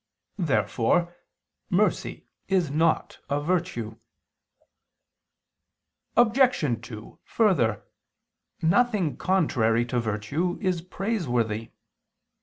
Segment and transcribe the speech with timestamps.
[0.39, 1.15] Therefore
[1.69, 3.97] mercy is not a virtue.
[6.17, 6.81] Obj.
[6.83, 7.83] 2: Further,
[8.63, 11.73] nothing contrary to virtue is praiseworthy.